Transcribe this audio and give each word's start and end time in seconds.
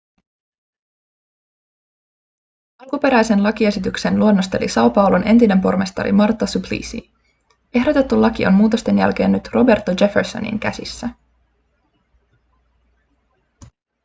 alkuperäisen 2.81 3.43
lakiesityksen 3.43 4.19
luonnosteli 4.19 4.65
são 4.67 4.91
paulon 4.93 5.27
entinen 5.27 5.61
pormestari 5.61 6.11
marta 6.11 6.45
suplicy. 6.45 6.97
ehdotettu 7.73 8.21
laki 8.21 8.45
on 8.45 8.53
muutosten 8.53 8.97
jälkeen 8.97 9.31
nyt 9.31 9.49
roberto 9.53 9.91
jeffersonin 10.01 10.59
käsissä 10.59 11.09